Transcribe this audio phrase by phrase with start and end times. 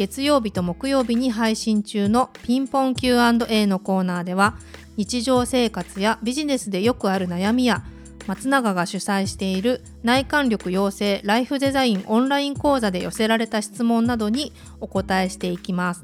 [0.00, 4.56] 月曜日と木曜日に配信中のピンポン Q&A のコーナーでは
[4.96, 7.84] 日常生活やビジネスでよくある悩みや
[8.26, 16.02] 松永が主催している内観力養成ライフデザインオンライン講座で寄せられた質問などにお答えしていきます。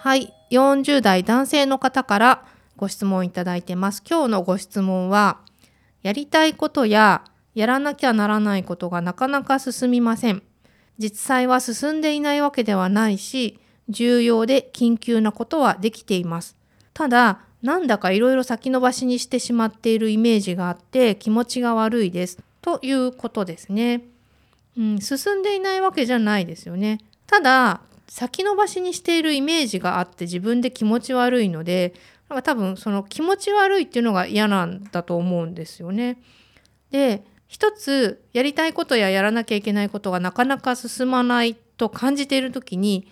[0.00, 2.44] はい、40代男性の方から
[2.76, 4.02] ご質問いただいてます。
[4.04, 5.38] 今日のご質問は、
[6.02, 7.22] やりたいことや
[7.54, 10.42] やらなきゃならないことがなかなか進みません。
[10.98, 16.56] 実際は進んでいないわけではないし、重要で緊急なことはできています。
[16.94, 22.38] ただ、なんだかいろいろ先延ばしにしてしまっているイメージがあって気持ちが悪いです。
[22.62, 24.02] ということですね。
[24.76, 26.98] うん、進んでいないわけじゃないですよね。
[27.26, 31.94] ただ、先延ばしにしているイメージがあって自分で気持ち悪いので、
[32.28, 36.18] なんか多分その気持ち悪いっていうのが嫌なんだと思うんですよね。
[36.90, 43.06] で、一つやりたいことややらなきゃいけないことがなかなか進まないと感じている時に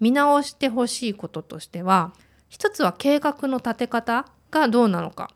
[0.00, 2.12] 見直してほしいこととしては
[2.48, 5.30] 一つは計画の立て方がどうなのか。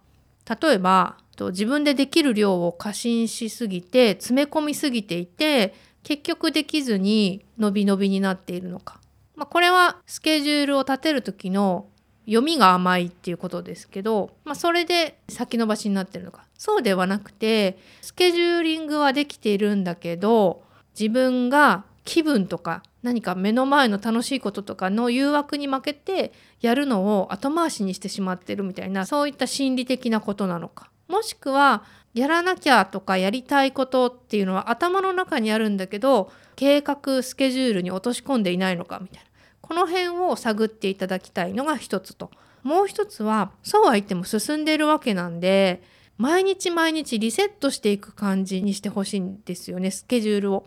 [0.60, 1.16] 例えば
[1.48, 9.00] 自分でできる量を過信しすぎて詰め込みすぎていて結局できずに伸び伸びになっているのか、
[9.36, 11.86] まあ、これはスケジュールを立てる時の
[12.26, 16.44] 読みが甘いっていうことですけど、まあ、それで先延ばしになってるのか。
[16.56, 20.62] そうではなくてスケジューリングはできているんだけど
[20.98, 30.90] 自分が気分とか何か目の前の楽しいこととかの誘惑に負けてやるのを後回しにしてしまってるみたいなそういった心理的なことなのか。
[31.08, 31.82] もしくは
[32.14, 39.29] やらなきゃとかやりたいことっていうのは頭の中にあるんだけど計画スケジュールに落とし込んでいないのかみたいな。
[39.60, 42.30] この辺を探っていただきたいのが一つと
[42.62, 45.82] もう一つはそうは言っても進んでいるわけなんで
[46.18, 50.66] 毎日毎日リセットしていく感じにしてほしいんですよねスケジュールを。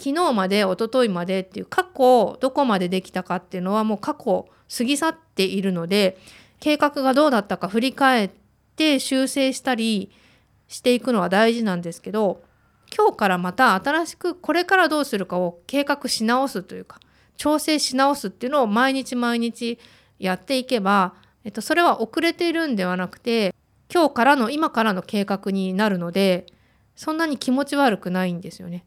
[0.00, 4.46] 昨日まで一昨日までっていう過去どこまでできたかっていうのはもう過去
[4.76, 6.18] 過ぎ去っているので
[6.60, 8.30] 計画がどうだったか振り返っ
[8.76, 10.12] て修正したり
[10.68, 12.42] していくのは大事なんですけど
[12.96, 17.00] 今日からまた新しくこれからどうするかを計画し直すというか
[17.38, 19.78] 調整し直すっていうのを毎日毎日
[20.18, 23.54] やっていけば、えっと、それは遅れているんではなくて
[23.90, 26.46] 今日からの今からの計画になるので
[26.96, 28.84] そんなに気持ち悪くないんですよね。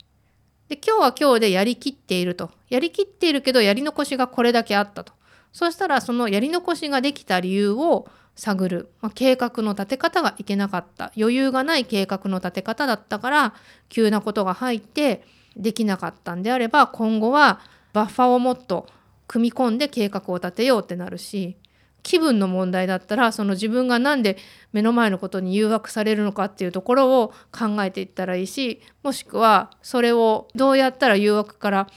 [0.67, 2.51] で今日は今日でやりきっていると。
[2.69, 5.13] やりきっているけどやり残しがこれだけあったと。
[5.53, 11.13] そうしたらそのやり残しができた理由を探る、まあ、計画の立て方がいけなかった。
[11.17, 13.53] 余裕がない計画の立て方だったから
[13.87, 15.23] 急なことが入って
[15.55, 17.61] できなかったんであれば今後は
[17.93, 18.87] バッファをもっと
[19.27, 21.57] 組み込んで計画を立てようってなるし
[22.03, 24.37] 気分の問題だったらその自分が何で
[24.73, 31.87] 目の前のことに誘惑されるのかっていうところを考えていったらいいしもしくはそれをどうやったら誘惑から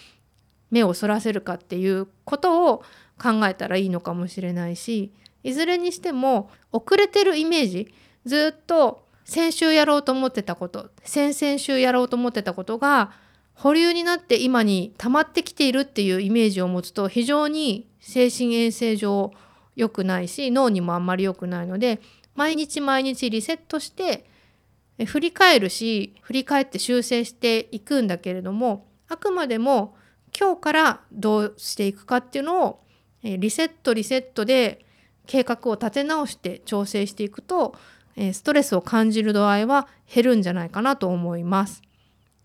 [0.70, 2.82] 目をそらせるかっていうことを
[3.20, 5.12] 考えたらいいのかもしれないし
[5.42, 7.94] いずれにしても遅れてるイメージ
[8.24, 13.12] ずっと先週やろうと思ってたこと先々週やろうと思ってたことが
[13.54, 19.32] 保留になって今に溜まってきているっていうイメージを持つと非常に精神衛生上
[19.76, 22.00] 良くないし脳にもあんまり良くないので
[22.34, 24.28] 毎日毎日リセットして
[25.06, 29.96] 振り返るし振り返って修正していくんだけれどもあくまでも
[30.38, 32.80] 今日からどうしていくかっていうのを
[33.22, 34.84] リセットリセットで
[35.26, 37.74] 計画を立て直して調整していくと
[38.32, 41.82] ストレスを感じる度合いは減るんじゃないかなと思います。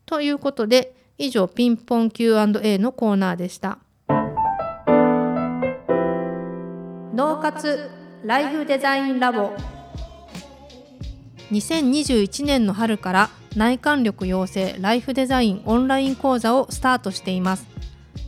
[0.05, 3.79] ということで以上ピンポン Q&A のコーナーでした。
[7.13, 7.89] 脳活
[8.23, 9.51] ライフデザインラボ。
[11.51, 17.67] 2021年の春から内観力養成ライフデザインオンライン講座をスタートしています。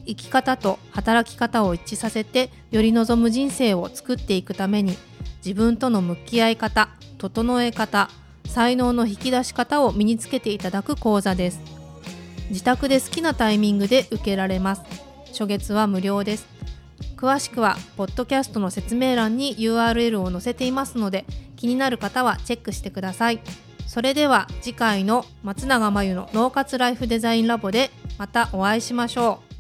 [0.06, 4.98] 生き方と働き方を一致させてより望む人生を作っていくために
[5.38, 8.10] 自分との向き合い方整え方
[8.48, 11.81] 才能の引き出し方を身につけていただく講座です
[12.52, 14.82] 自宅で好きなタイミングで受けられます。
[15.28, 16.46] 初月は無料です。
[17.16, 21.26] 詳しくはポッドキャストの説明欄に URL を載せていますので
[21.56, 23.40] 気になる方はチェックしてください。
[23.88, 29.51] それでは次回の松永真由の脳活ライフデザインラボでまたお会いしましょう。